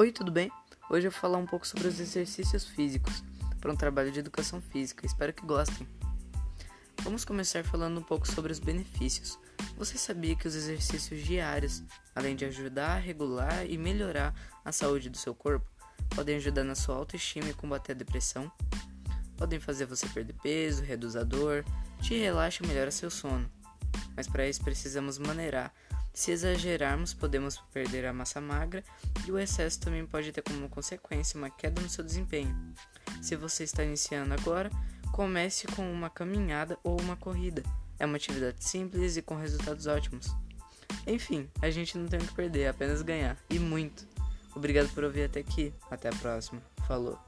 Oi, 0.00 0.10
tudo 0.10 0.32
bem? 0.32 0.50
Hoje 0.88 1.08
eu 1.08 1.10
vou 1.10 1.20
falar 1.20 1.36
um 1.36 1.44
pouco 1.44 1.66
sobre 1.66 1.86
os 1.86 2.00
exercícios 2.00 2.64
físicos 2.64 3.22
para 3.60 3.70
um 3.70 3.76
trabalho 3.76 4.10
de 4.10 4.18
educação 4.18 4.58
física. 4.58 5.04
Espero 5.04 5.30
que 5.30 5.44
gostem. 5.44 5.86
Vamos 7.02 7.22
começar 7.22 7.62
falando 7.62 8.00
um 8.00 8.02
pouco 8.02 8.26
sobre 8.26 8.50
os 8.50 8.58
benefícios. 8.58 9.38
Você 9.76 9.98
sabia 9.98 10.34
que 10.34 10.48
os 10.48 10.54
exercícios 10.54 11.22
diários, 11.22 11.82
além 12.14 12.34
de 12.34 12.46
ajudar 12.46 12.92
a 12.92 12.98
regular 12.98 13.66
e 13.68 13.76
melhorar 13.76 14.34
a 14.64 14.72
saúde 14.72 15.10
do 15.10 15.18
seu 15.18 15.34
corpo, 15.34 15.70
podem 16.16 16.36
ajudar 16.36 16.64
na 16.64 16.74
sua 16.74 16.96
autoestima 16.96 17.50
e 17.50 17.52
combater 17.52 17.92
a 17.92 17.96
depressão? 17.96 18.50
Podem 19.36 19.60
fazer 19.60 19.84
você 19.84 20.08
perder 20.08 20.34
peso, 20.42 20.82
reduzir 20.82 21.18
a 21.18 21.24
dor, 21.24 21.62
te 22.00 22.14
relaxa 22.14 22.64
e 22.64 22.66
melhora 22.66 22.90
seu 22.90 23.10
sono. 23.10 23.52
Mas 24.16 24.26
para 24.26 24.48
isso 24.48 24.64
precisamos 24.64 25.18
maneirar 25.18 25.70
se 26.12 26.30
exagerarmos, 26.32 27.14
podemos 27.14 27.58
perder 27.72 28.06
a 28.06 28.12
massa 28.12 28.40
magra 28.40 28.84
e 29.26 29.32
o 29.32 29.38
excesso 29.38 29.80
também 29.80 30.04
pode 30.04 30.32
ter 30.32 30.42
como 30.42 30.68
consequência 30.68 31.38
uma 31.38 31.50
queda 31.50 31.80
no 31.80 31.88
seu 31.88 32.04
desempenho. 32.04 32.54
Se 33.22 33.36
você 33.36 33.64
está 33.64 33.84
iniciando 33.84 34.34
agora, 34.34 34.70
comece 35.12 35.66
com 35.68 35.90
uma 35.90 36.10
caminhada 36.10 36.78
ou 36.82 37.00
uma 37.00 37.16
corrida. 37.16 37.62
É 37.98 38.06
uma 38.06 38.16
atividade 38.16 38.64
simples 38.64 39.16
e 39.16 39.22
com 39.22 39.36
resultados 39.36 39.86
ótimos. 39.86 40.34
Enfim, 41.06 41.48
a 41.60 41.70
gente 41.70 41.96
não 41.96 42.06
tem 42.06 42.18
o 42.18 42.26
que 42.26 42.34
perder, 42.34 42.68
apenas 42.68 43.02
ganhar. 43.02 43.36
E 43.48 43.58
muito. 43.58 44.06
Obrigado 44.54 44.88
por 44.94 45.04
ouvir 45.04 45.24
até 45.24 45.40
aqui. 45.40 45.72
Até 45.90 46.08
a 46.08 46.12
próxima. 46.12 46.60
Falou. 46.86 47.18